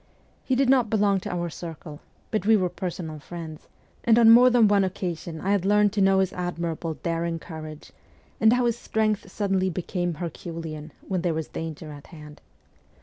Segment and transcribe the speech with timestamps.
[0.43, 1.99] He did not belong to our circle,
[2.31, 3.67] but we were personal friends,
[4.03, 7.91] and on more than one occasion I had learned to know his admirable, daring courage,
[8.39, 12.41] and how his strength suddenly became herculean when there was danger at hand.